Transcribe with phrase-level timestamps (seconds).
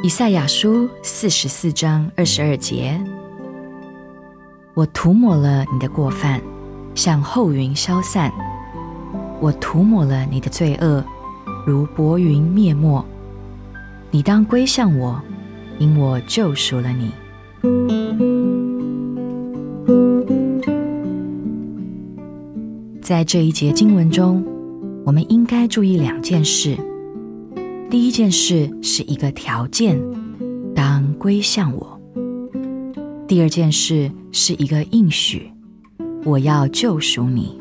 [0.00, 2.98] 以赛亚书四十四章二十二节：
[4.74, 6.40] 我涂抹了你的过犯，
[6.94, 8.30] 像后云消散；
[9.40, 11.04] 我涂抹了你的罪恶，
[11.66, 13.04] 如薄云灭没。
[14.12, 15.20] 你当归向我，
[15.80, 17.10] 因我救赎了你。
[23.02, 24.44] 在这一节经文中，
[25.04, 26.78] 我们应该注意两件事。
[27.90, 29.98] 第一件事是一个条件，
[30.74, 31.98] 当归向我；
[33.26, 35.50] 第二件事是一个应许，
[36.22, 37.58] 我要救赎你。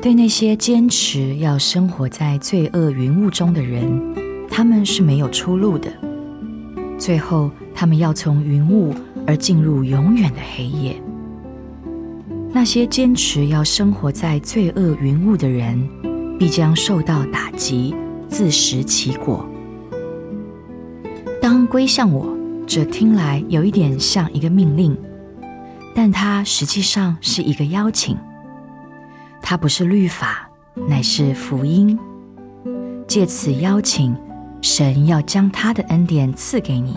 [0.00, 3.86] 对那些坚持要生活在罪恶云雾中的人，
[4.48, 5.92] 他们是没有出路的。
[6.96, 8.94] 最后，他们要从云雾
[9.26, 10.96] 而进入永远的黑夜。
[12.50, 15.86] 那些坚持要生活在罪恶云雾的人，
[16.38, 17.94] 必将受到打击，
[18.32, 19.46] 自食其果。
[21.40, 22.26] 当归向我，
[22.66, 24.96] 这听来有一点像一个命令，
[25.94, 28.16] 但它实际上是一个邀请。
[29.42, 30.48] 它不是律法，
[30.88, 31.98] 乃是福音。
[33.06, 34.16] 借此邀请，
[34.62, 36.96] 神要将他的恩典赐给你。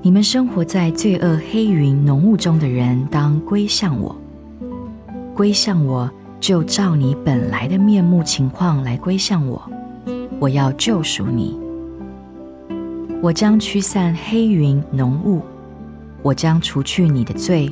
[0.00, 4.16] 你们生活在罪恶黑云浓雾中的人，当归向我。
[5.34, 9.60] 归向我，就照你本来的面目情况来归向我。
[10.40, 11.58] 我要救赎你。
[13.20, 15.42] 我将驱散黑云浓雾，
[16.22, 17.70] 我将除去你的罪。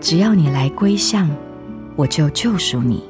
[0.00, 1.30] 只要你来归向，
[1.96, 3.04] 我就救赎你。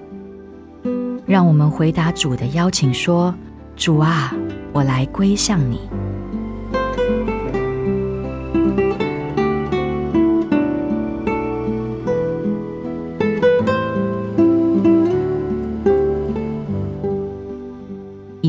[1.27, 3.35] 让我们回答主的邀请说
[3.75, 4.33] ：“主啊，
[4.73, 5.81] 我来归向你。”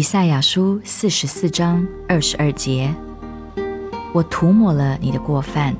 [0.06, 2.94] 赛亚书四十四章二十二节：
[4.14, 5.76] 我涂抹了你的过犯，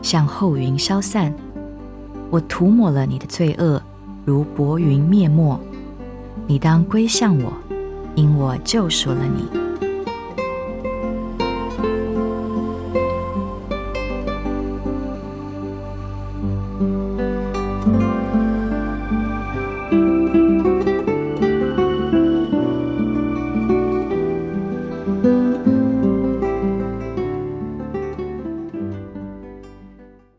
[0.00, 1.30] 像后云消散；
[2.30, 3.80] 我涂抹了你的罪恶，
[4.24, 5.60] 如薄云灭没。
[6.46, 7.52] 你当归向我，
[8.14, 9.67] 因我救赎了你。